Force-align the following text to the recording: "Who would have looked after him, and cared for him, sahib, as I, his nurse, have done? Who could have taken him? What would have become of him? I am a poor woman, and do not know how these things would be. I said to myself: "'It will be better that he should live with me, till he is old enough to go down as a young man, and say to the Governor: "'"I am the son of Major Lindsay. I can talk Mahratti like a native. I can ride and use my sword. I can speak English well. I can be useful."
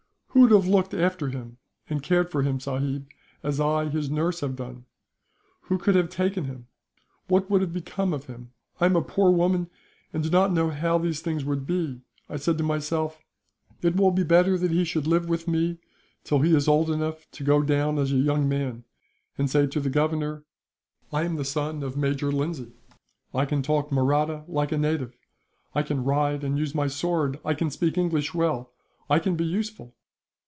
"Who 0.33 0.43
would 0.45 0.51
have 0.51 0.65
looked 0.67 0.93
after 0.93 1.27
him, 1.27 1.57
and 1.89 2.01
cared 2.01 2.31
for 2.31 2.41
him, 2.41 2.57
sahib, 2.57 3.05
as 3.43 3.59
I, 3.59 3.89
his 3.89 4.09
nurse, 4.09 4.39
have 4.39 4.55
done? 4.55 4.85
Who 5.63 5.77
could 5.77 5.93
have 5.95 6.07
taken 6.09 6.45
him? 6.45 6.67
What 7.27 7.49
would 7.49 7.59
have 7.59 7.73
become 7.73 8.13
of 8.13 8.27
him? 8.27 8.51
I 8.79 8.85
am 8.85 8.95
a 8.95 9.01
poor 9.01 9.29
woman, 9.29 9.69
and 10.13 10.23
do 10.23 10.29
not 10.29 10.53
know 10.53 10.69
how 10.69 10.97
these 10.97 11.19
things 11.19 11.43
would 11.43 11.67
be. 11.67 11.99
I 12.29 12.37
said 12.37 12.57
to 12.59 12.63
myself: 12.63 13.19
"'It 13.81 13.97
will 13.97 14.11
be 14.11 14.23
better 14.23 14.57
that 14.57 14.71
he 14.71 14.85
should 14.85 15.05
live 15.05 15.27
with 15.27 15.49
me, 15.49 15.79
till 16.23 16.39
he 16.39 16.55
is 16.55 16.65
old 16.67 16.89
enough 16.89 17.29
to 17.31 17.43
go 17.43 17.61
down 17.61 17.99
as 17.99 18.13
a 18.13 18.15
young 18.15 18.47
man, 18.47 18.85
and 19.37 19.49
say 19.49 19.67
to 19.67 19.81
the 19.81 19.89
Governor: 19.89 20.45
"'"I 21.11 21.23
am 21.23 21.35
the 21.35 21.43
son 21.45 21.83
of 21.83 21.97
Major 21.97 22.31
Lindsay. 22.31 22.71
I 23.33 23.43
can 23.45 23.61
talk 23.61 23.91
Mahratti 23.91 24.43
like 24.47 24.71
a 24.71 24.77
native. 24.77 25.17
I 25.75 25.83
can 25.83 26.05
ride 26.05 26.45
and 26.45 26.57
use 26.57 26.73
my 26.73 26.87
sword. 26.87 27.37
I 27.43 27.53
can 27.53 27.69
speak 27.69 27.97
English 27.97 28.33
well. 28.33 28.71
I 29.09 29.19
can 29.19 29.35
be 29.35 29.45
useful." 29.45 29.93